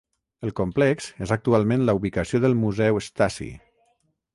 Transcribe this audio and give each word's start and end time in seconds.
El 0.47 0.53
complex 0.59 1.11
és 1.27 1.35
actualment 1.37 1.85
la 1.91 1.97
ubicació 2.01 2.43
del 2.47 2.59
museu 2.67 3.03
Stasi. 3.11 3.53